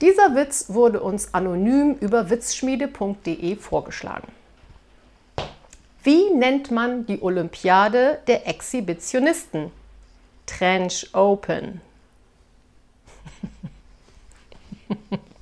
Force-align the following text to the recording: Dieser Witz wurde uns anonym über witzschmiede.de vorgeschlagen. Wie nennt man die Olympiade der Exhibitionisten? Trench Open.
Dieser 0.00 0.34
Witz 0.34 0.66
wurde 0.68 1.00
uns 1.00 1.32
anonym 1.34 1.94
über 1.94 2.30
witzschmiede.de 2.30 3.56
vorgeschlagen. 3.56 4.28
Wie 6.02 6.30
nennt 6.30 6.70
man 6.70 7.06
die 7.06 7.22
Olympiade 7.22 8.18
der 8.26 8.46
Exhibitionisten? 8.46 9.70
Trench 10.46 11.08
Open. 11.14 11.80